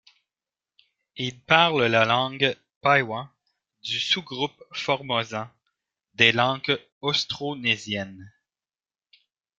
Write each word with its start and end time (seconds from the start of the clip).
Ils 1.15 1.39
parlent 1.39 1.85
la 1.85 2.05
langue 2.05 2.57
paiwan, 2.81 3.29
du 3.83 3.99
sous-groupe 3.99 4.63
formosan 4.71 5.47
des 6.15 6.31
langues 6.31 6.79
austronésiennes. 7.01 8.31